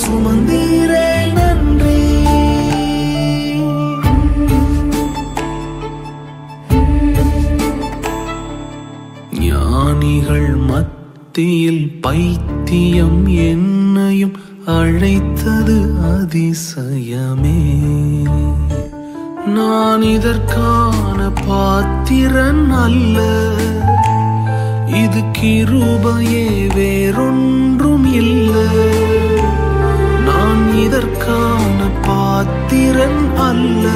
சுமந்தீரே 0.00 1.32
நன்றி. 1.32 2.00
ஞானிகள் 9.38 10.54
மத்தியில் 10.54 11.98
பைத்தியம் 12.00 13.26
என்னையும் 13.26 14.36
அழைத்தது 14.66 15.94
அதிசயமே. 16.02 17.60
நான் 19.46 20.02
இதற்கான 20.02 21.30
பாத்திரன் 21.46 22.70
அல்ல. 22.70 23.18
இது 24.86 25.22
கிருபையே 25.38 26.74
வேறொன்றும் 26.74 28.12
இல்லை. 28.12 29.11
இதற்கான 30.84 31.88
பாத்திரன் 32.02 33.36
அல்ல. 33.36 33.88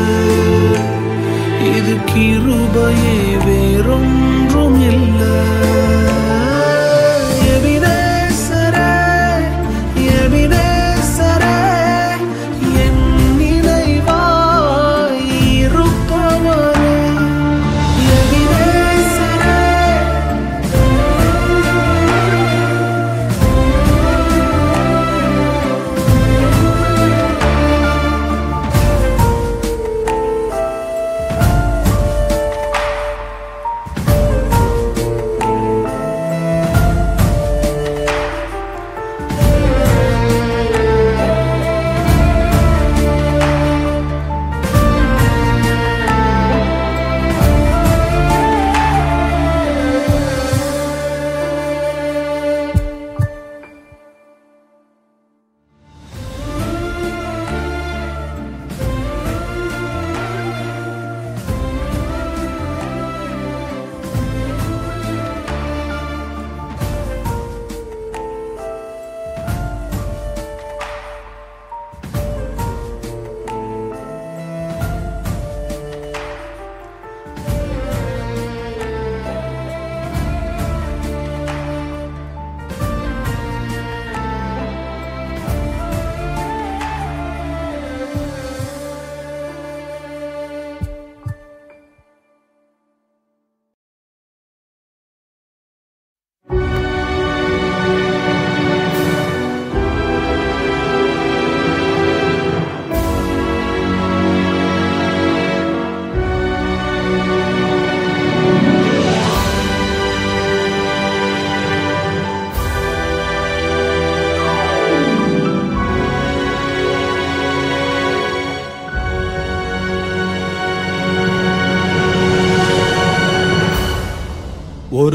இது 1.76 1.94
கிருபையே 2.12 3.44
வேறொன்றும் 3.44 4.80
இல்லை. 4.80 5.55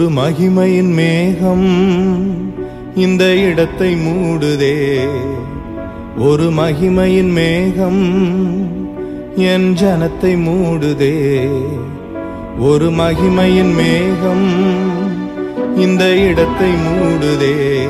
ஒரு 0.01 0.09
மகிமையின் 0.09 0.93
மேகம் 0.93 1.67
இந்த 2.95 3.35
இடத்தை 3.35 3.95
மூடுதே. 3.95 5.07
ஒரு 6.17 6.43
மகிமையின் 6.43 7.31
மேகம் 7.31 8.03
என் 9.35 9.75
ஜனத்தை 9.81 10.37
மூடுதே. 10.47 11.47
ஒரு 12.59 12.89
மகிமையின் 12.89 13.75
மேகம் 13.75 14.49
இந்த 15.77 16.15
இடத்தை 16.15 16.69
மூடுதே. 16.69 17.87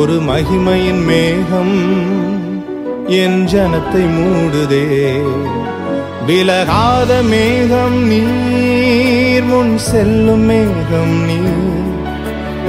ஒரு 0.00 0.12
மகிமையின் 0.12 1.04
மேகம் 1.06 1.78
என் 3.06 3.46
ஜனத்தை 3.46 4.04
மூடுதே. 4.18 5.12
விலகாத 6.30 7.22
மேகம் 7.22 8.08
நீர் 8.08 9.44
முன் 9.44 9.78
செல்லும் 9.78 10.44
மேகம் 10.44 11.24
நீர். 11.26 11.88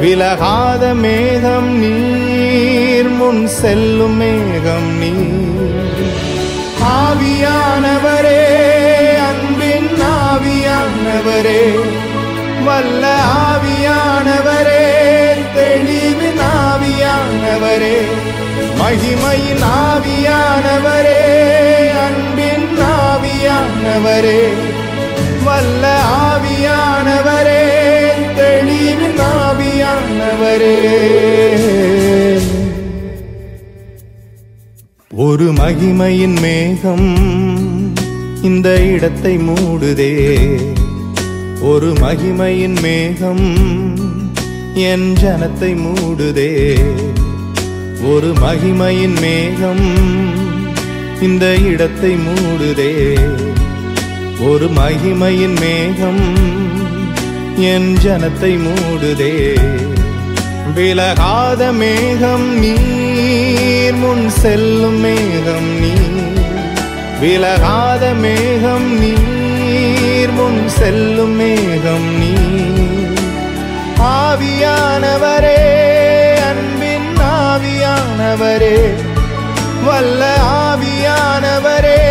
விலகாத 0.01 0.93
மேகம் 0.93 1.79
நீர் 1.79 3.09
முன் 3.09 3.47
செல்லும் 3.47 4.17
மேகம் 4.17 4.89
நீர். 4.99 6.09
ஆவியானவரே 7.01 8.41
அன்பின் 9.29 10.01
ஆவியானவரே 10.21 11.61
வல்ல 12.65 13.03
ஆவியானவரே 13.43 14.83
தெளிவின் 15.55 16.41
ஆவியானவரே 16.63 17.95
மகிமையின் 18.81 19.63
ஆவியானவரே 19.83 21.21
அன்பு 22.05 22.30
ஆவியானவரே 23.51 24.47
வல்ல 25.43 25.83
ஆவியானவரே 26.21 27.63
தெளிவின் 28.35 29.19
ஆவியானவரே. 29.19 30.75
ஒரு 35.15 35.43
மகிமையின் 35.43 36.39
மேகம் 36.39 37.17
இந்த 38.41 38.79
இடத்தை 38.79 39.37
மூடுதே. 39.37 40.37
ஒரு 41.61 41.87
மகிமையின் 41.87 42.81
மேகம் 42.81 43.55
என் 44.73 45.13
ஜனத்தை 45.23 45.75
மூடுதே. 45.75 46.79
ஒரு 48.03 48.27
மகிமையின் 48.27 49.19
மேகம் 49.19 50.40
இந்த 51.21 51.55
இடத்தை 51.55 52.15
மூடுதே. 52.15 53.19
ஒரு 54.47 54.65
மகிமையின் 54.65 55.59
மேகம் 55.59 56.23
என் 57.57 57.97
ஜனத்தை 58.03 58.59
மூடுதே. 58.65 59.59
விலகாத 60.75 61.71
மேகம் 61.71 62.59
நீர் 62.59 63.95
முன் 63.95 64.29
செல்லும் 64.29 64.99
மேகம் 64.99 65.79
நீர். 65.79 66.39
விலகாத 67.19 68.13
மேகம் 68.13 68.99
நீர் 68.99 70.31
முன் 70.31 70.69
செல்லும் 70.69 71.35
மேகம் 71.35 72.09
நீர். 72.17 73.19
ஆவியானவரே 73.99 75.61
அன்பின் 76.41 77.13
ஆவியானவரே 77.17 78.77
வல்ல 79.85 80.23
ஆவியானவரே 80.61 82.01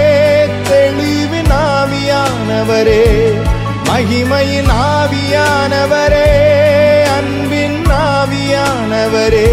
தெளிவின் 0.71 1.53
ஆவியானவரே 1.67 3.03
மகிமையின் 3.89 4.73
ஆவியானவரே 4.89 6.29
அன்பின் 7.17 7.81
ஆவியானவரே 8.07 9.49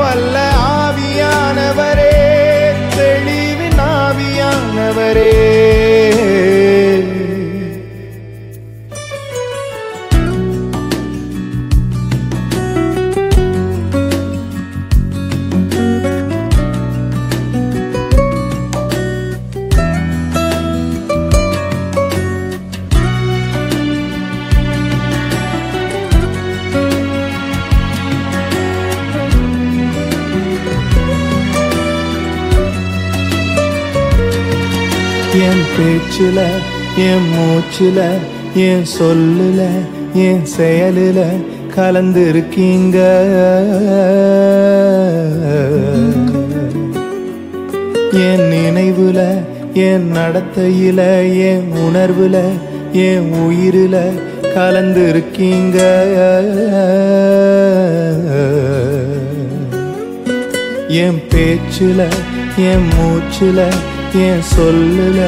வல்ல 0.00 0.36
ஆவியானவரே 0.74 2.12
தெளிவின் 2.96 3.80
ஆவியானவரே. 3.94 5.32
பேச்சில 36.16 36.42
என் 37.06 37.26
மூச்சுல 37.32 38.00
என் 38.66 38.84
சொல்லுல 38.98 39.62
என் 40.26 40.44
செயலுல 40.56 41.20
கலந்திருக்கீங்க. 41.74 42.98
என் 48.26 48.44
நினைவுல 48.52 49.18
என் 49.88 50.06
நடத்தையில 50.16 51.00
என் 51.48 51.66
உணர்வுல 51.86 52.36
என் 53.08 53.28
உயிரில 53.42 53.96
கலந்திருக்கீங்க. 54.56 55.78
என் 61.02 61.20
பேச்சுல 61.32 62.00
என் 62.70 62.88
மூச்சுல 62.94 63.60
என் 64.26 64.42
சொல்லுல 64.56 65.20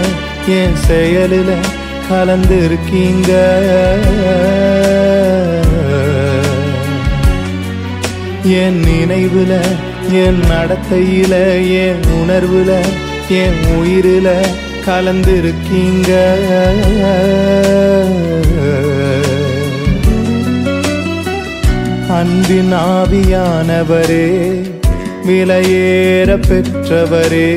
என் 0.48 0.76
கலந்து 0.86 1.50
கலந்திருக்கீங்க. 2.10 3.30
என் 8.60 8.80
நினைவுல 8.84 9.52
என் 10.12 10.40
நடத்தையில 10.50 11.34
என் 11.84 12.00
உணர்வுல 12.20 12.70
என் 13.28 13.60
உயிரில 13.76 14.28
கலந்திருக்கீங்க. 14.86 16.10
அன்பின் 22.18 22.72
ஆவியானவரே 22.72 24.26
விலையேற 25.26 26.30
பெற்றவரே 26.48 27.50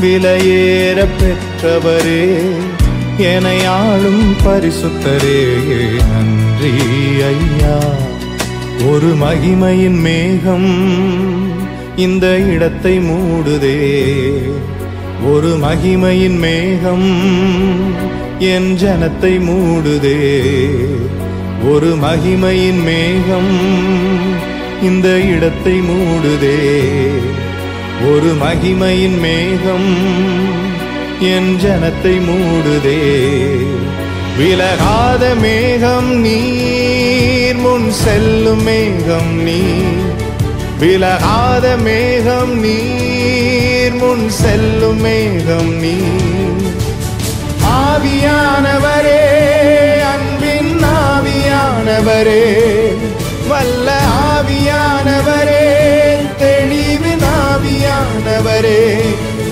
விலையேற 0.00 1.06
பெற்றவரே 1.18 2.38
என 3.18 3.68
ஆளும் 3.68 4.32
பரிசுத்தரே. 4.46 5.52
நன்றி 6.12 6.72
ஐயா. 7.22 7.78
ஒரு 8.86 9.16
மகிமையின் 9.20 10.00
மேகம் 10.00 10.92
இந்த 11.96 12.38
இடத்தை 12.38 12.98
மூடுதே. 12.98 14.02
ஒரு 15.32 15.58
மகிமையின் 15.62 16.38
மேகம் 16.38 17.12
என் 18.52 18.76
ஜனத்தை 18.80 19.40
மூடுதே. 19.48 20.18
ஒரு 21.70 21.96
மகிமையின் 22.02 22.82
மேகம் 22.82 23.58
இந்த 24.82 25.08
இடத்தை 25.08 25.72
மூடுதே. 25.72 26.58
ஒரு 28.10 28.36
மகிமையின் 28.42 29.18
மேகம் 29.20 29.90
என் 31.20 31.56
ஜனத்தை 31.64 32.20
மூடுதே. 32.28 33.02
விலகாத 34.38 35.34
மேகம் 35.34 36.20
நீர் 36.20 37.56
முன் 37.56 37.90
செல்லும் 37.90 38.62
மேகம் 38.62 39.42
நீ 39.42 39.60
விலகாத 40.80 41.76
மேகம் 41.76 42.60
நீர் 42.60 43.94
முன் 43.94 44.28
செல்லும் 44.28 45.00
மேகம் 45.00 45.72
நீ 45.80 45.94
ஆவியானவரே 47.94 49.20
அன்பின் 50.06 50.70
ஆவியானவரே 51.00 52.40
வல்ல 53.50 53.88
ஆவியானவரே 54.24 55.66
தெளிவின் 56.40 57.26
ஆவியானவரே 57.42 58.80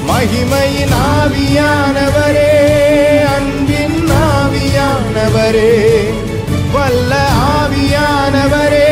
மகிமையின் 0.08 0.96
ஆவியானவரே 1.11 2.50
அன்பின் 3.34 4.00
ஆவியானவரே 4.30 5.72
வல்ல 6.75 7.12
ஆவியானவரே 7.52 8.88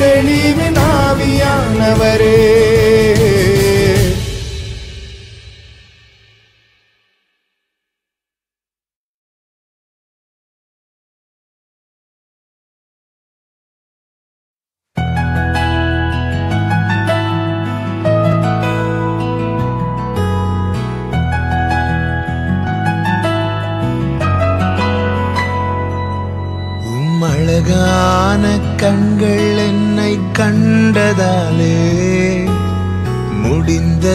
தெளிவின் 0.00 0.80
ஆவியானவரே 0.94 2.38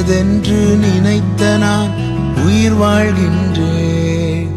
முடிந்ததென்று 0.06 0.60
நினைத்த 0.82 1.42
நான் 1.62 1.94
உயிர் 2.46 2.76
வாழ்கின்றேன். 2.82 4.52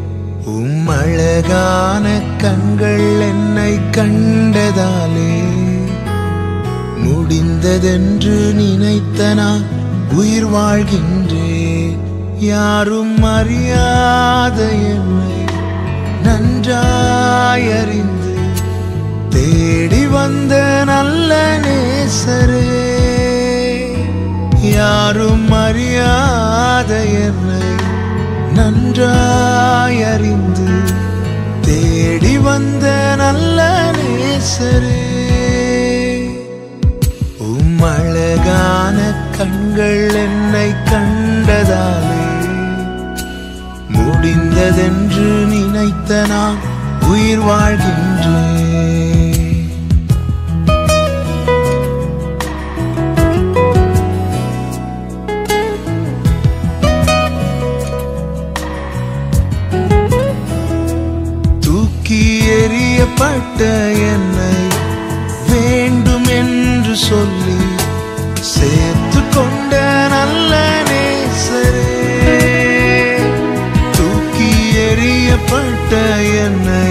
உம் 0.54 0.88
அழகான 0.96 2.04
கண்கள் 2.42 3.06
என்னை 3.28 3.72
கண்டதாலே 3.96 5.36
முடிந்ததென்று 7.04 8.36
நினைத்த 8.60 9.30
நான் 9.40 9.64
உயிர் 10.18 10.50
வாழ்கின்றேன். 10.56 11.96
யாரும் 12.52 13.16
அறியாத 13.36 14.58
என்னை 14.92 15.38
நன்றாயறிந்து 16.26 17.54
தேடி 19.36 20.02
வந்த 20.16 20.52
நல்ல 20.92 21.30
நேசரே. 21.64 22.66
யாரும் 24.62 25.50
அறியாத 25.50 26.90
என்னை 27.26 27.68
நன்றாயறிந்து 28.56 29.46
தேடி 31.60 32.38
வந்த 32.38 33.14
நல்ல 33.16 33.58
நேசரே. 33.98 35.04
உம்மழகான 37.50 38.98
கண்கள் 39.38 40.14
என்னை 40.24 40.68
கண்டதாலே 40.90 42.24
முடிந்ததென்று 43.96 45.28
நினைத்த 45.52 46.10
நான் 46.26 46.58
உயிர் 47.08 47.44
வாழ்கின்றேன். 47.48 48.57
பட்ட 63.18 63.64
என்னை 64.12 64.54
வேண்டும் 65.50 66.28
என்று 66.40 66.94
சொல்லி 66.96 67.58
சேர்த்து 68.50 69.20
கொண்ட 69.34 69.72
நல்ல 70.14 70.54
நேசரே. 70.90 71.86
தூக்கி 73.96 74.50
எறியப்பட்ட 74.86 75.92
என்னை 76.44 76.87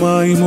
நிச்சயமாய் 0.00 0.39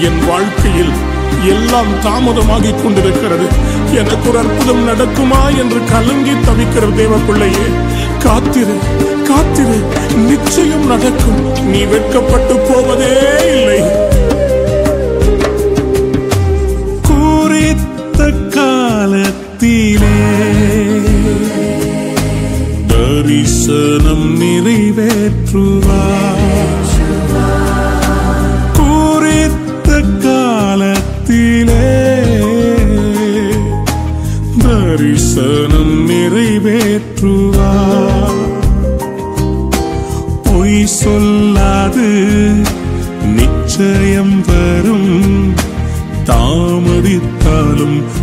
என் 0.00 0.26
வாழ்க்கையில் 0.26 0.92
எல்லாம் 1.44 1.88
தாமதமாகிக் 2.04 2.82
கொண்டிருக்கிறது. 2.82 3.48
எனக்கு 3.94 4.28
ஒரு 4.28 4.38
அற்புதம் 4.38 4.88
நடக்குமா 4.88 5.58
என்று 5.58 5.80
கலங்கி 5.90 6.30
தவிக்கிற 6.30 6.94
தேவ 6.94 7.16
பிள்ளையே 7.16 7.66
காத்திரு 8.18 8.76
காத்திரு 9.24 9.80
நிச்சயம் 10.16 10.86
நடக்கும். 10.86 11.66
நீ 11.66 11.84
வெட்கப்பட்டு 11.84 12.58
போவதே 12.58 13.16
இல்லை. 13.56 13.82
குறித்த 17.02 18.30
காலத்திலே 18.30 20.16
தரிசனம் 22.86 24.40
நிறைவேற்றுவார் 24.40 26.45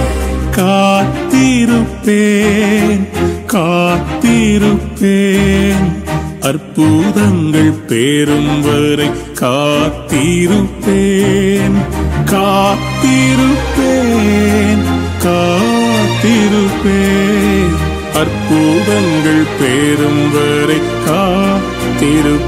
காத்திருப்பேன் 0.57 3.09
காத்திருப்பேன். 3.53 5.93
அற்புதங்கள் 6.41 7.71
பேரும் 7.71 8.61
வரை 8.61 9.11
காத்திருப்பேன். 9.41 11.77
காத்திரு 12.25 13.56
பேர் 16.87 17.75
அற்புதங்கள் 18.15 19.47
பேரும் 19.59 20.25
வரை 20.31 20.79
காத்திருப்பேன் 21.07 22.47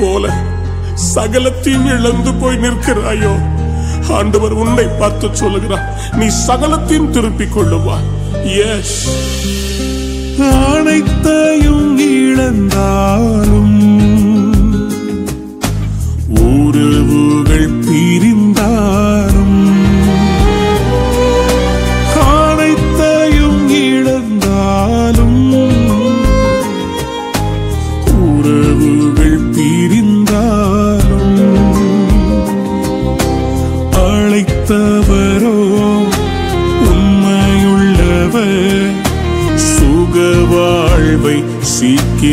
போல 0.00 0.24
சகலத்தையும் 1.14 1.88
இழந்து 1.94 2.32
போய் 2.34 2.56
நிற்கிறாயோ? 2.56 3.32
ஆண்டவர் 4.18 4.52
உன்னை 4.52 4.84
பார்த்து 5.00 5.28
சொல்லுகிறார். 5.32 5.86
நீ 6.18 6.26
சகலத்தையும் 6.48 7.10
திருப்பிக் 7.10 7.54
கொள்ளுவா 7.56 7.96
எஸ் 8.68 8.98
அனைத்தையும் 10.50 11.98
இழந்தாலும் 11.98 13.85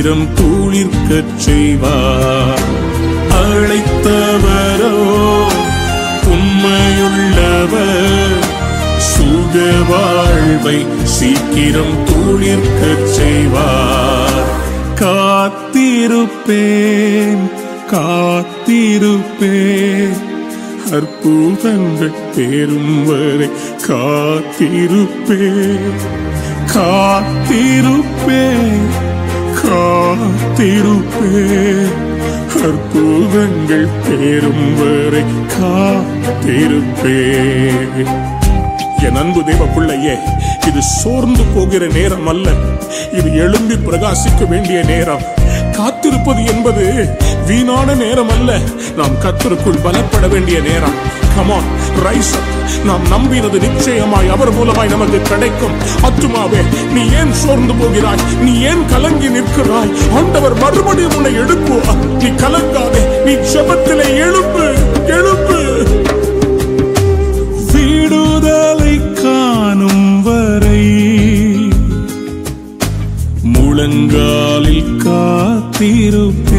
சீக்கிரம் 0.03 0.35
துளிர்க்கச் 0.35 1.35
செய்வார். 1.35 2.61
அழைத்தவரோ 3.29 4.95
உண்மையுள்ளவர். 6.23 8.43
சுக 8.97 9.71
வாழ்வை 9.89 10.85
சீக்கிரம் 11.03 12.05
துளிர்க்கச் 12.05 13.03
செய்வார். 13.03 14.43
காத்திருப்பேன் 14.99 17.51
காத்திருப்பேன். 17.91 20.21
அற்புதங்கள் 20.91 22.17
பேரும் 22.35 23.05
வரை 23.05 23.49
காத்திருப்பேன். 23.87 25.99
காத்திருப்பேன். 26.75 29.02
காத்திருப்பேன் 29.67 30.61
அற்புதங்கள் 32.63 33.87
பேரும் 34.05 34.65
வரை 34.79 35.23
காத்திருப்பேன் 35.55 36.81
என் 39.03 39.15
அன்பு 39.15 39.43
தேவ 39.43 39.65
பிள்ளையே 39.65 40.15
இது 40.67 40.81
சோர்ந்து 40.81 41.43
போகிற 41.55 41.87
நேரம் 41.87 42.27
அல்ல. 42.27 42.49
இது 43.11 43.35
எழும்பி 43.35 43.73
பிரகாசிக்க 43.73 44.47
வேண்டிய 44.49 44.83
நேரம். 44.83 45.23
காத்திருப்பது 45.71 46.45
என்பது 46.45 47.09
வீணான 47.47 47.93
நேரம் 47.93 48.29
அல்ல. 48.29 48.59
நாம் 48.97 49.19
கத்திற்குள் 49.21 49.83
பலப்பட 49.83 50.29
வேண்டிய 50.29 50.59
நேரம். 50.59 50.97
கமான் 51.35 51.69
ரைஸ் 52.01 52.33
நாம் 52.85 53.03
நம்பினது 53.11 53.59
நிச்சயமாய் 53.59 54.29
அவர் 54.29 54.53
மூலமாய் 54.53 54.89
நமக்கு 54.89 55.21
கிடைக்கும். 55.21 55.75
அத்துமாவே 56.03 56.61
நீ 56.91 57.01
ஏன் 57.19 57.33
சோர்ந்து 57.33 57.73
போகிறாய்? 57.73 58.23
நீ 58.41 58.59
ஏன் 58.61 58.85
கலங்கி 58.85 59.27
நிற்கிறாய்? 59.27 59.93
ஆண்டவர் 60.15 60.53
மறுபடியும் 60.53 61.15
உன்னை 61.15 61.33
எழுப்புவார் 61.37 62.01
நீ 62.21 62.29
கலங்காதே 62.43 63.03
நீ 63.25 63.33
ஜெபத்திலே 63.51 64.07
எழுப்பு 64.27 64.65
எழுப்பு. 65.19 65.59
விடுதலை 67.73 69.13
காணும் 69.13 70.21
வரை 70.21 70.83
முழங்காலில் 73.43 74.97
காத்திருப்பே 74.97 76.52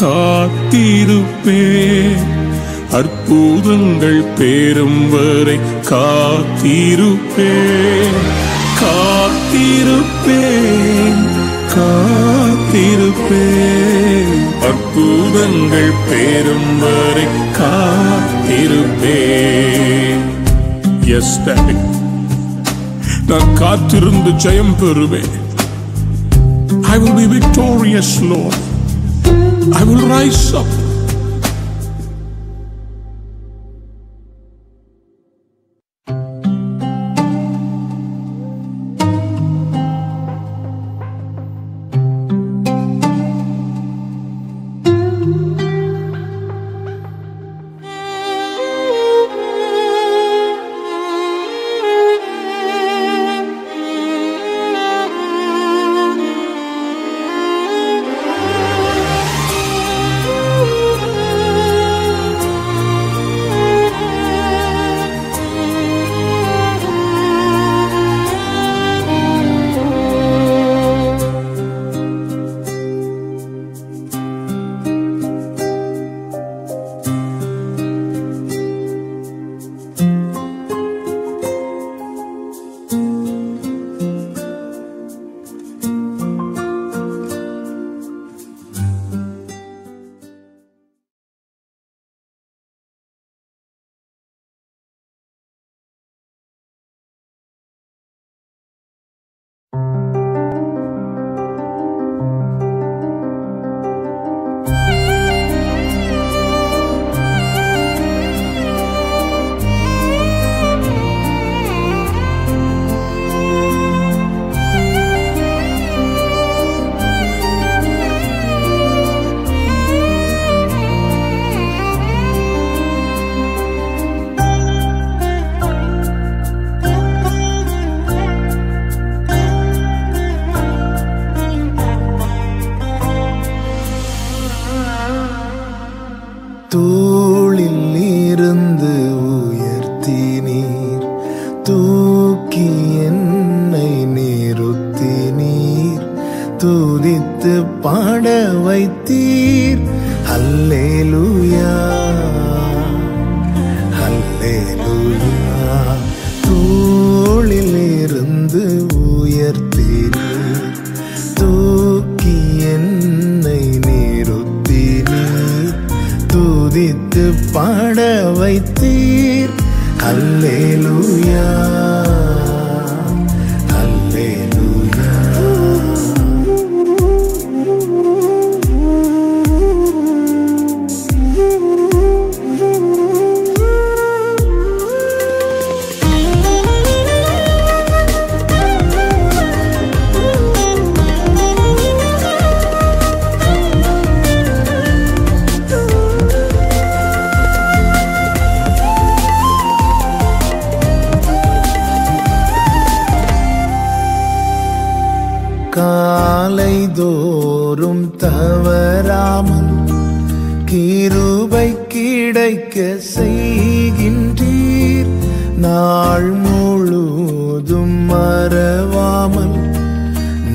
காத்திருப்பேன். 0.00 2.22
அற்புதங்கள் 2.92 4.24
பேரும் 4.38 5.10
வரை 5.10 5.58
காத்திருப்பேன். 5.90 8.16
காத்திருப்பேன் 8.80 11.26
காத்திருப்பேன். 11.74 14.60
அற்புதங்கள் 14.60 15.92
பேரும் 16.08 16.78
வரை 16.78 17.24
காத்திருப்பேன். 17.58 20.20
எஸ் 21.16 21.40
நான் 23.26 23.54
காத்திருந்து 23.54 24.30
ஜெயம் 24.30 24.74
பெறுவேன். 24.80 25.44
I 26.82 26.98
will 26.98 27.02
be 27.02 27.18
victorious, 27.38 28.22
Lord. 28.22 28.74
I 29.74 29.82
will 29.82 30.06
rise 30.06 30.54
up. 30.54 30.85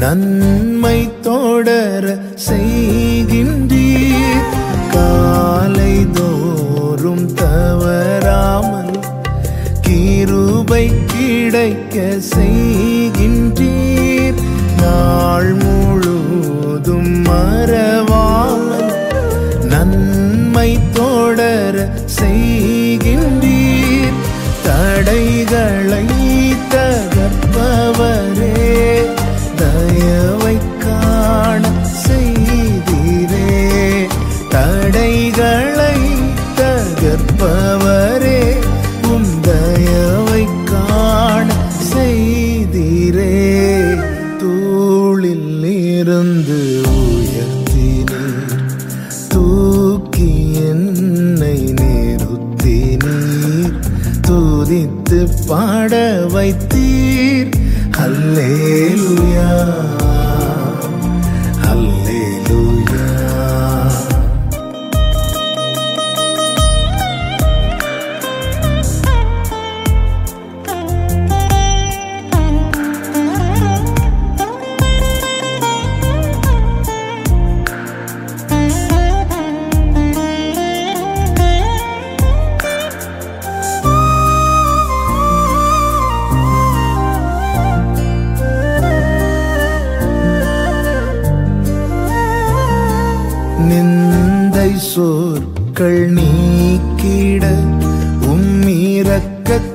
நன்மை 0.02 1.10
தொடர 1.22 2.18
செய்கின்றீர். 2.48 4.46
காலை 4.94 6.12
தோறும் 6.12 7.34
தவறாமல் 7.34 9.00
கிருபை 9.82 10.92
கிடைக்க 11.14 12.18
செய்கின்றீர் 12.36 13.11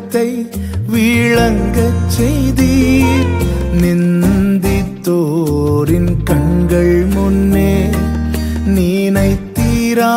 உம்மிரக்கத்தை 0.06 0.30
வீழங்கச் 0.92 2.04
செய்தீர். 2.16 3.30
நிந்தித்தோரின் 3.82 6.12
கண்கள் 6.24 7.06
முன்னே 7.14 7.72
நீனைத்தீரா 8.76 10.14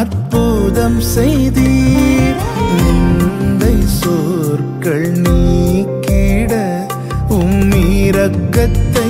அற்புதம் 0.00 1.00
செய்தீர். 1.16 2.38
நிந்தை 2.78 3.76
சொற்கள் 4.00 5.08
நீக்கிட 5.26 6.52
உம்மிரக்கத்தை 7.40 9.08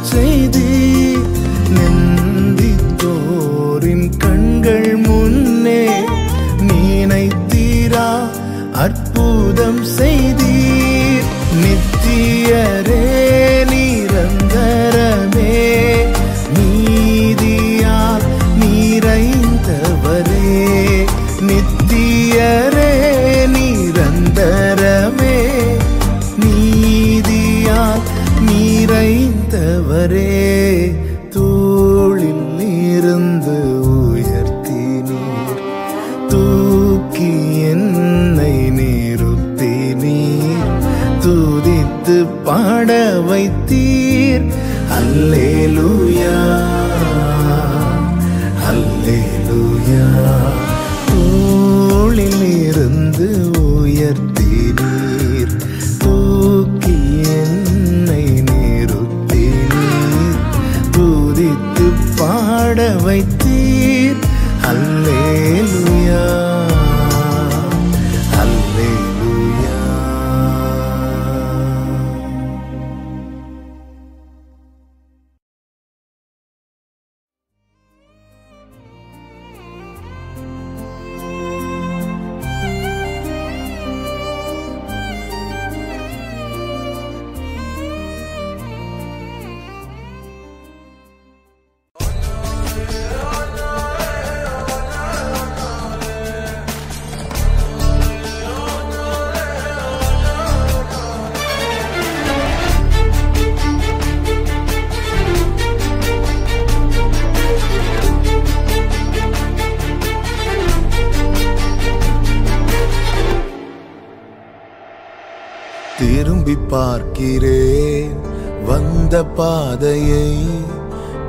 இந்த 119.12 119.22
பாதையை 119.38 120.26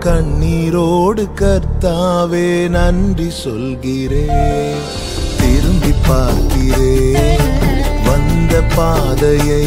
கண்ணீரோடு 0.04 1.22
கர்த்தாவே 1.38 2.48
நன்றி 2.74 3.28
சொல்கிறேன் 3.36 4.82
திரும்பி 5.38 5.92
பார்க்கிறேன் 6.08 7.46
வந்த 8.08 8.60
பாதையை 8.74 9.64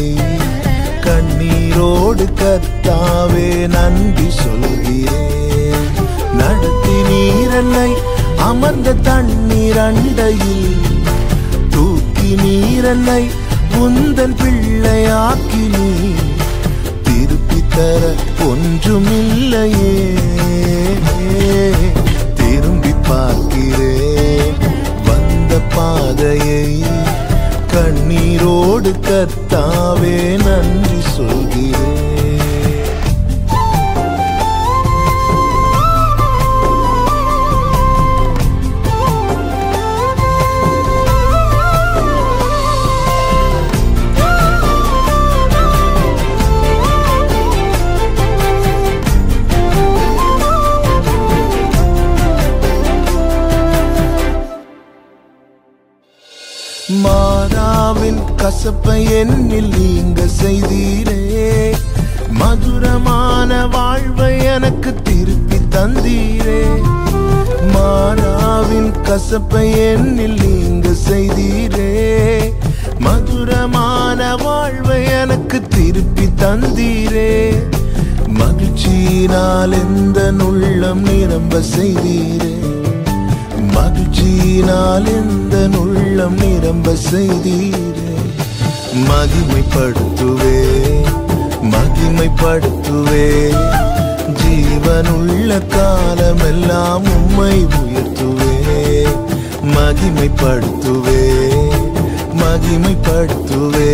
கண்ணீரோடு 1.06 2.26
கர்த்தாவே 2.42 3.48
நன்றி 3.74 4.28
சொல்கிறேன் 4.36 5.88
நடத்தி 6.34 6.96
நீரன்னை 7.10 7.90
அமர்ந்த 8.42 8.94
தண்ணீர் 9.02 9.80
அண்டையில் 9.80 10.78
தூக்கி 11.70 12.30
நீரன்னை 12.44 13.22
உந்தன் 13.80 14.38
பிள்ளையாக்கி 14.38 15.64
நீ 15.74 15.90
தர 17.76 18.14
ஒன்றுமில்லையே. 18.40 19.94
திரும்பி 22.34 22.92
பார்க்கிறேன். 23.08 24.54
வந்த 25.04 25.60
பாதையை 25.74 26.82
கண்ணீரோடு 27.72 28.92
கத்தாவே 29.08 30.16
நன்றி 30.44 31.00
சொல்கிறேன். 31.16 31.93
கசப்பை 58.44 59.08
என்னில் 59.10 59.78
நீங்க 59.78 60.22
செய்தீரே. 60.42 61.74
மதுரமான 62.28 63.66
வாழ்வை 63.66 64.44
எனக்கு 64.44 64.94
திருப்பி 65.02 65.56
தந்தீரே. 65.70 66.62
மாறாவின் 67.74 68.92
கசப்பை 69.02 69.76
என்னில் 69.76 70.40
நீங்க 70.42 70.88
செய்தீரே. 71.08 72.52
மதுரமான 72.98 74.36
வாழ்வை 74.36 75.04
எனக்கு 75.04 75.62
திருப்பி 75.62 76.28
தந்தீரே. 76.36 77.52
மகிழ்ச்சியினால் 78.28 79.72
எந்த 79.72 80.32
உள்ளம் 80.44 81.02
நிரம்ப 81.02 81.60
செய்தீரே. 81.76 82.54
மகிழ்ச்சியினால் 83.74 85.06
எந்த 85.06 85.68
உள்ளம் 85.78 86.36
நிரம்ப 86.36 86.94
செய்தீரே. 87.10 88.13
மகிமைப்படுத்துவே 88.94 90.58
மகிமைப்படுத்துவே. 91.62 93.26
ஜீவனுள்ள 94.40 95.66
காலமெல்லாம் 95.66 97.04
உம்மை 97.04 97.64
உயர்த்துவே. 97.64 98.54
மகிமைப்படுத்துவே 99.62 101.22
மகிமைப்படுத்துவே. 102.40 103.92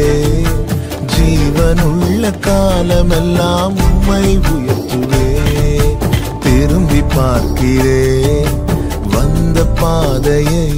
ஜீவனுள்ள 1.14 2.40
காலமெல்லாம் 2.40 3.74
உம்மை 3.76 4.38
உயர்த்துவே. 4.38 5.26
திரும்பி 6.40 7.02
பார்க்கிறே 7.16 8.46
வந்த 9.10 9.64
பாதையை 9.64 10.68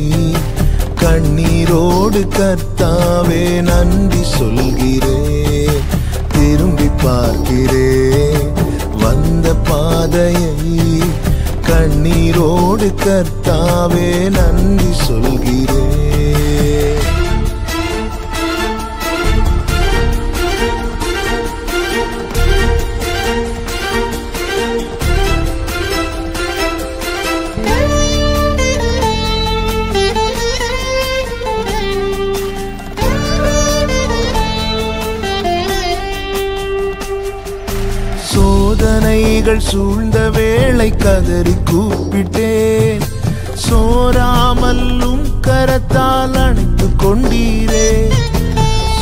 கண்ணீரோடு 1.03 2.21
கர்த்தாவே 2.39 3.61
நன்றி 3.61 4.23
சொல்கிறே. 4.39 5.67
திரும்பி 6.33 6.89
பார்க்கிறே. 7.05 8.31
வந்த 8.99 9.55
பாதையை 9.55 11.03
கண்ணீரோடு 11.67 12.95
கர்த்தாவே 13.05 14.31
நன்றி 14.31 14.93
சொல்கிறே. 15.09 15.81
சோதனைகள் 39.43 39.71
சூழ்ந்த 39.71 40.31
வேளை 40.31 40.91
கதறி 40.91 41.55
கூப்பிட்டேன். 41.71 43.01
சோராமல்லும் 43.69 45.25
கரத்தால் 45.47 46.37
அணைத்து 46.37 46.87
கொண்டீரே. 47.03 47.89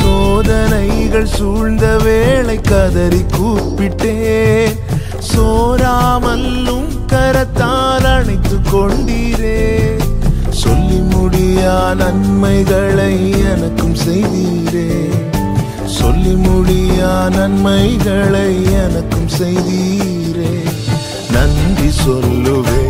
சோதனைகள் 0.01 1.25
சூழ்ந்த 1.25 1.97
வேளை 1.97 2.61
கதறி 2.61 3.23
கூப்பிட்டேன். 3.37 4.79
சோராமல்லும் 5.35 6.89
கரத்தால் 7.07 8.07
அணைத்து 8.15 8.57
கொண்டீரே. 8.73 9.59
சொல்லி 10.49 10.99
முடியா 11.13 11.93
நன்மைகளை 11.93 13.29
எனக்கும் 13.29 13.95
செய்தீரே. 13.95 14.89
சொல்லி 15.85 16.33
முடியா 16.33 17.29
நன்மைகளை 17.29 18.63
எனக்கும் 18.63 19.29
செய்தீரே 19.39 20.10
நன்றி 21.33 21.89
சொல்லுவே 22.03 22.81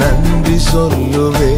நன்றி 0.00 0.56
சொல்லுவே. 0.70 1.50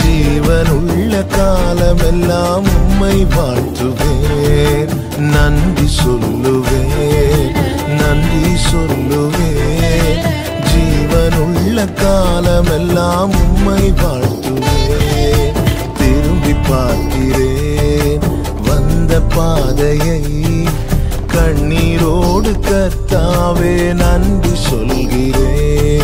ஜீவனுள்ள 0.00 1.14
காலமெல்லாம் 1.36 2.66
உம்மை 2.76 3.16
வாழ்த்துவேன் 3.34 4.92
நன்றி 5.34 5.86
சொல்லுவேன் 5.96 7.52
நன்றி 8.00 8.52
சொல்லுவேன் 8.70 10.20
ஜீவனுள்ள 10.70 11.86
காலமெல்லாம் 12.02 13.34
உம்மை 13.42 13.84
வாழ்த்துவேன் 14.02 15.54
திரும்பி 15.98 16.54
பார்க்கிறேன் 16.68 18.24
வந்த 18.68 19.20
பாதையை 19.36 20.20
கண்ணீரோடு 21.34 22.52
கத்தாவே 22.68 23.94
நன்றி 23.94 24.50
சொல்கிறே. 24.70 26.00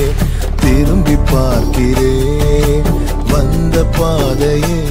திரும்பி 0.61 1.17
பார்க்கிறே. 1.33 2.15
வந்த 3.31 3.85
பாதையை 3.85 4.83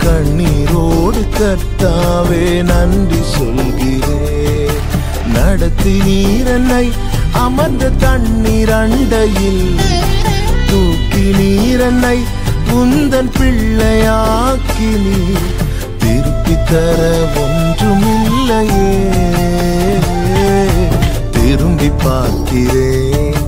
கண்ணீரோடு 0.00 1.22
கத்தாவே 1.38 2.62
நன்றி 2.62 3.18
சொல்கிறே. 3.38 4.70
நடத்தி 5.34 5.98
நீரனை 5.98 6.90
அமர்ந்த 7.32 7.90
தண்ணீர் 7.90 8.68
அண்டையில். 8.68 9.80
தூக்கி 10.70 11.30
நீரனை 11.38 12.18
உந்தன் 12.72 13.30
பிள்ளையாக்கி 13.38 14.88
நீர் 15.04 15.54
திருப்பி 15.98 16.56
தர 16.64 17.28
ஒன்றுமில்லையே. 17.34 19.05
பார்க்கிறேன் 22.48 23.38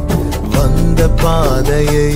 வந்த 0.54 1.00
பாதையை 1.20 2.14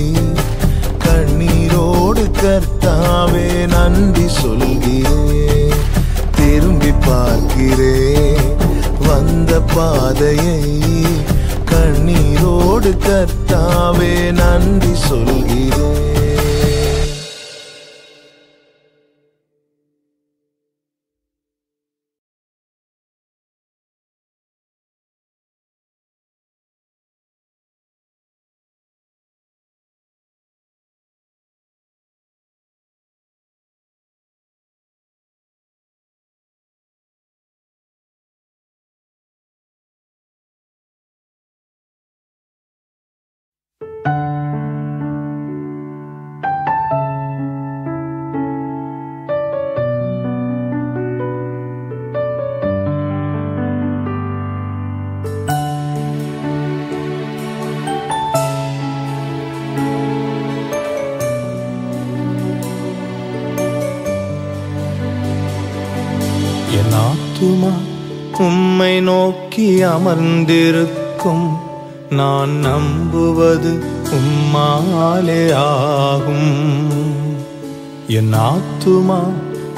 கண்ணீரோடு 1.04 2.22
கர்த்தாவே 2.40 3.44
நன்றி 3.74 4.26
சொல்கிறேன் 4.34 5.76
திரும்பி 6.38 6.92
பார்க்கிறேன் 7.06 8.42
வந்த 9.06 9.60
பாதையை 9.74 10.58
கண்ணீரோடு 11.72 12.92
கர்த்தாவே 13.06 14.14
நன்றி 14.40 14.94
சொல்கிறேன் 15.06 16.11
அமர்ந்திருக்கும். 69.92 71.56
நான் 72.10 72.50
நம்புவது 72.50 73.84
உம்மாலே 74.10 75.54
ஆகும். 75.54 76.90
என் 78.08 78.32
ஆத்துமா 78.34 79.20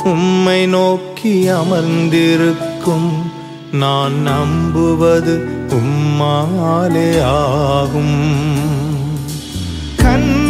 உம்மை 0.05 0.67
நோக்கி 0.67 1.49
அமர்ந்திருக்கும். 1.49 3.11
நான் 3.73 4.23
நம்புவது 4.23 5.35
உம்மாலே 5.69 7.23
ஆகும். 7.23 8.33
கண் 9.97 10.44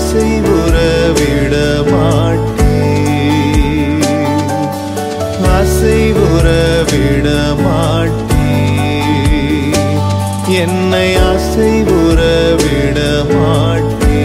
ஆசை 0.00 0.26
உறவிட 0.50 0.74
விட 1.18 1.54
மாட்டே 1.86 2.74
அசைவுற 5.52 6.46
விட 6.90 7.28
மாட்டே 7.62 8.44
என்னை 10.60 11.08
ஆசை 11.24 11.70
உறவிட 11.96 12.98
மாட்டே 13.32 14.20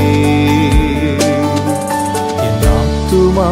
என் 2.45 2.61
ஆத்துமா 2.75 3.49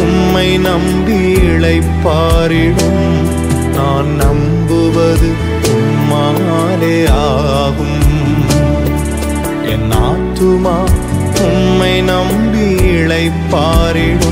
உம்மை 0.00 0.48
நம்பி 0.68 1.20
இழைப்பாரிடும் 1.44 3.04
நான் 3.76 4.10
நம்புவது 4.16 5.30
உம்மாலே 5.74 6.96
ஆகும் 7.26 8.00
என் 9.74 9.90
ஆத்துமா 10.02 10.76
நம்பி 12.10 12.66
இழைப்பாரிடும். 12.92 14.29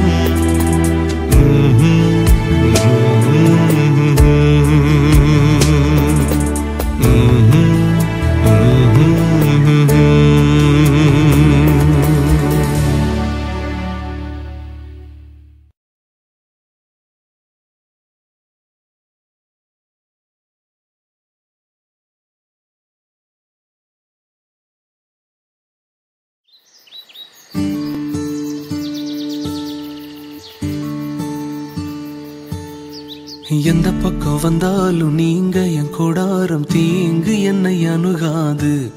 வந்தாலும் 34.43 35.15
நீங்க 35.15 35.61
என் 35.61 35.91
கொடாரம் 35.99 36.67
தீங்கு 36.67 37.43
என்னை 37.43 37.87
அணுகாது. 37.87 38.91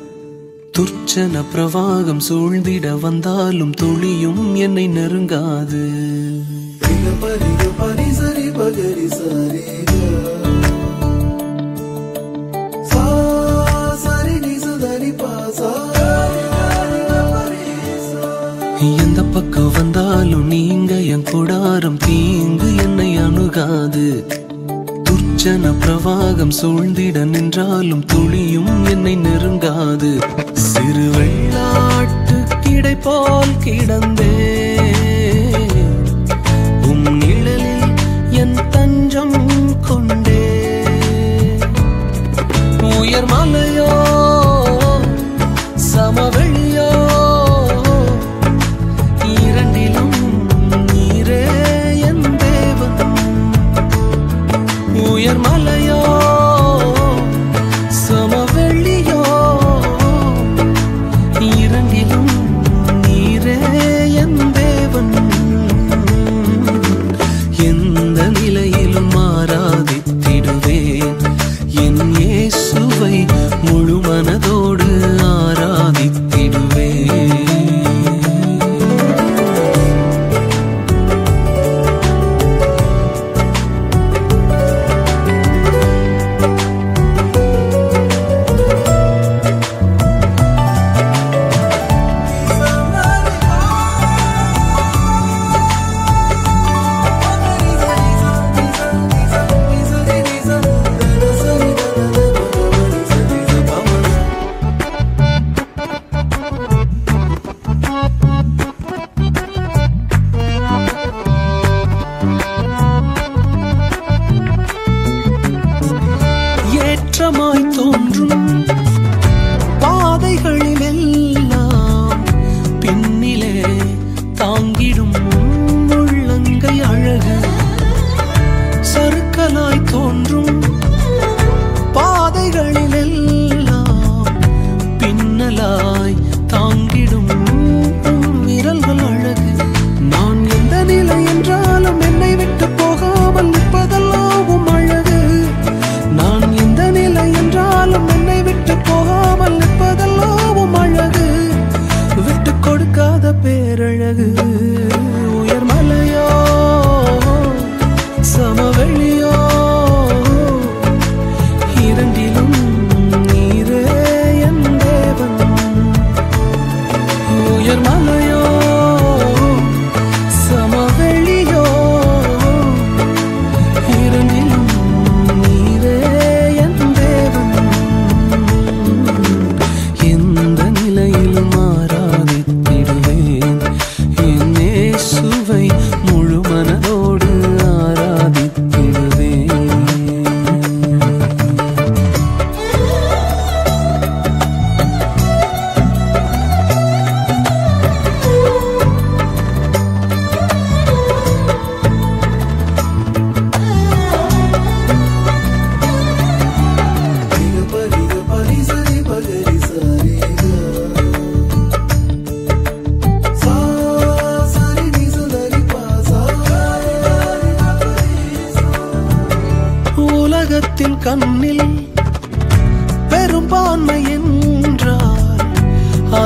துர்ச்சன 0.78 1.44
பிரவாகம் 1.56 2.22
சூழ்ந்திட 2.30 3.00
வந்தாலும் 3.00 3.72
துளியும் 3.72 4.56
என்னை 4.56 4.90
நெருங்காது. 4.90 5.84
எந்த 18.80 19.24
பக்கம் 19.24 19.72
வந்தாலும் 19.72 20.48
நீங்க 20.48 20.94
என் 20.94 21.24
கொடாரம் 21.24 21.98
தீங்கு 22.06 22.76
என்னை 22.76 23.18
அணுகாது. 23.18 24.40
துர்ச்சன 25.42 25.74
பிரவாகம் 25.80 26.52
சூழ்ந்திட 26.62 27.26
நின்றாலும் 27.26 28.06
துளியும் 28.06 28.90
என்னை 28.90 29.18
நெருங்காது. 29.18 30.22
சிறு 30.54 31.10
வெள்ளாட்டு 31.12 32.60
கிடை 32.60 32.96
போல் 32.96 33.58
கிடந்தே. 33.64 34.36
உம் 36.82 37.18
நிழலில் 37.18 37.94
என் 38.30 38.58
தஞ்சம் 38.70 39.36
கொண்டே. 39.88 40.84
உயர் 43.00 43.26
மலையோ 43.26 44.11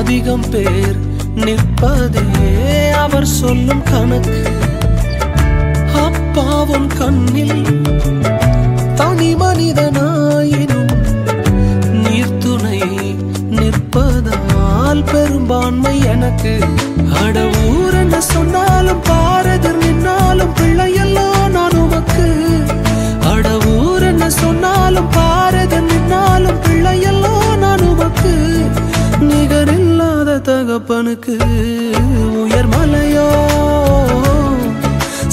அதிகம் 0.06 0.50
பேர் 0.52 0.98
நிற்பதே 1.36 2.24
அவர் 3.04 3.26
சொல்லும் 3.26 3.82
கணக்கு. 3.84 4.42
அப்பாவும் 6.04 6.88
கண்ணில் 7.00 7.64
தனி 8.96 9.30
மனிதனாயினும் 9.36 10.94
நீர்த்துணை 12.04 12.80
நிற்பதால் 13.60 15.04
பெரும்பான்மை 15.12 15.96
எனக்கு. 16.14 16.54
அடவூர் 17.24 17.98
என்ன 18.04 18.22
சொன்னாலும் 18.22 19.04
பாரதர் 19.10 19.82
நின்னாலும் 19.86 20.56
பிள்ளையெல்லாம் 20.62 21.50
நான் 21.50 21.78
உமக்கு. 21.78 22.28
அடவூர் 23.34 24.08
என்ன 24.12 24.30
சொன்னாலும் 24.42 25.12
பாரதர் 25.12 25.90
நின்னாலும் 25.92 26.62
தகப்பனுக்கு 30.42 31.34
உயர் 32.42 32.68
மலையோ 32.68 33.28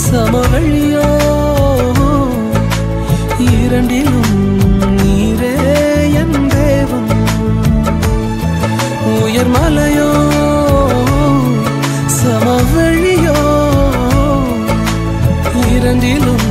சமவழியோ 0.05 1.07
இரண்டிலும் 3.55 4.37
நீரே 4.97 5.55
என் 6.15 6.39
தேவம் 6.49 7.11
உயர் 9.17 9.53
மலையோ 9.55 10.11
சமவழியோ 12.19 13.39
இரண்டிலும் 15.69 16.47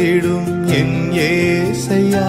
தந்திடும் 0.00 0.50
என் 0.78 0.96
ஏசையா. 1.12 2.28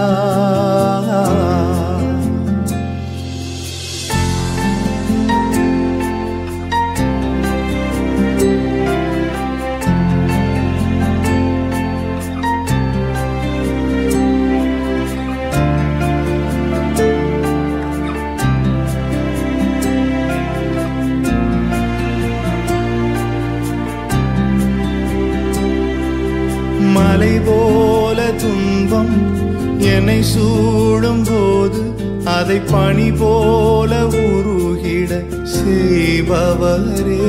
பணி 32.72 33.12
போல 33.12 34.06
உருகிட 34.06 35.12
செய்பவரே. 35.44 37.26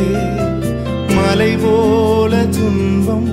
மலை 1.14 1.56
போல 1.56 2.44
துன்பம் 2.44 3.28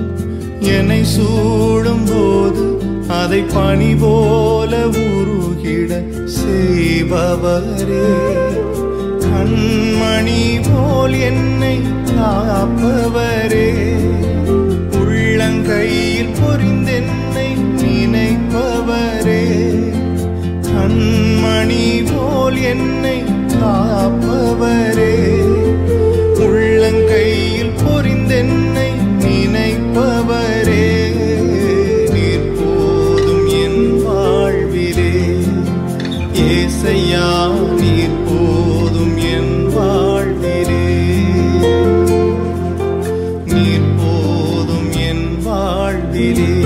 என்னை 0.60 1.04
சூடும் 1.04 2.04
போது 2.04 2.64
அதை 3.08 3.42
பணி 3.54 3.94
போல 3.94 4.86
உருகிட 4.86 5.92
செய்பவரே. 6.24 8.08
கண்மணி 9.24 10.42
போல் 10.68 11.12
என்னை 11.12 11.76
காப்பவரே. 12.04 13.68
போல் 22.50 22.62
என்னை 22.62 23.22
காப்பவரே. 23.46 25.14
உள்ளங்கையில் 26.38 27.72
பொறிந்தென்னை 27.84 28.88
நினைப்பவரே. 29.18 31.12
நீர் 32.12 32.52
போதும் 32.56 33.46
என் 33.46 34.02
வாழ்விலே. 34.02 35.12
ஏசையா 36.32 37.50
நீர் 37.80 38.18
போதும் 38.26 39.16
என் 39.16 39.68
வாழ்விலே. 39.74 41.14
நீர் 43.44 43.94
போதும் 43.96 44.92
என் 44.92 45.42
வாழ்விலே. 45.42 46.59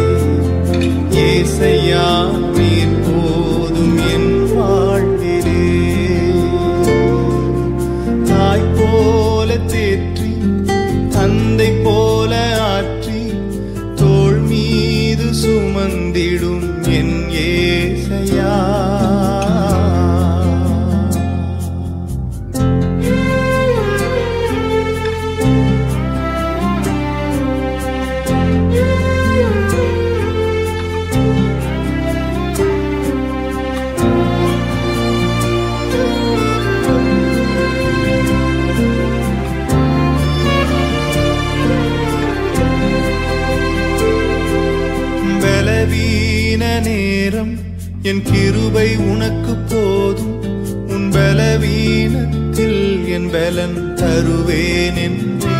பலன் 53.44 53.94
தருவேன் 53.94 54.96
என்றே 54.96 55.56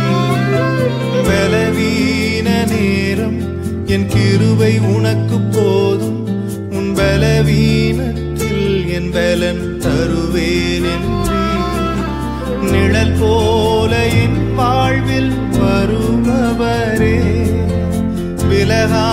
பலவீன 1.27 2.47
நேரம் 2.71 3.35
என் 3.85 4.05
கிருவை 4.05 4.71
உனக்கு 4.95 5.37
போதும். 5.55 6.17
உன் 6.69 6.89
பலவீனத்தில் 6.93 8.87
என் 8.87 9.11
பலன் 9.11 9.61
தருவேன் 9.79 10.87
என்றே 10.93 11.43
நிழல் 12.71 13.15
போல 13.19 13.91
என் 14.23 14.39
வாழ்வில் 14.55 15.33
வருபவரே. 15.59 17.15
விலகா 18.49 19.07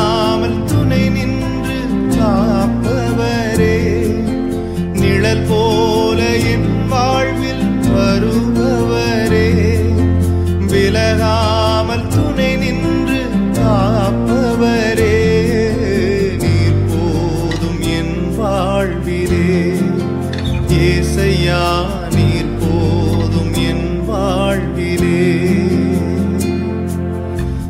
இசையா 21.23 21.87
நீர் 22.15 22.55
போதும் 22.61 23.55
என் 23.55 24.05
வாழ்விலே. 24.05 25.21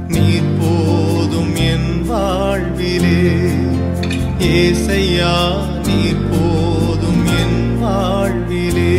நீர் 0.08 0.48
போதும் 0.60 1.56
என் 1.56 2.04
வாழ்விலே. 2.06 3.20
ஏசையா 4.38 5.34
நீர் 5.86 6.22
போதும் 6.30 7.26
என் 7.40 7.78
வாழ்விலே. 7.78 8.96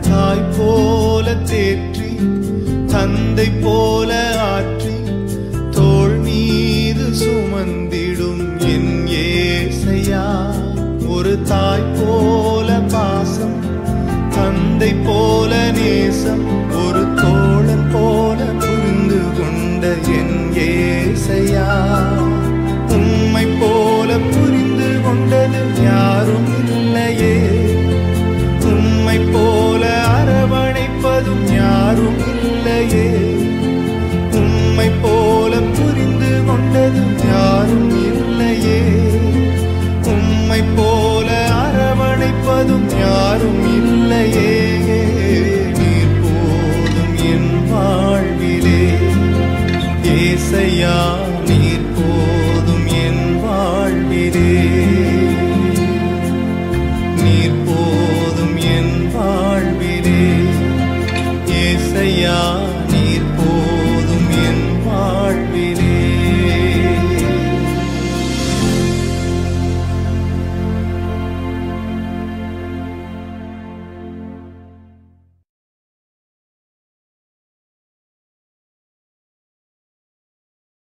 தாய் 0.00 0.48
போல 0.58 1.34
தேற்றி 1.34 2.10
தந்தை 2.86 3.48
போல 3.50 4.09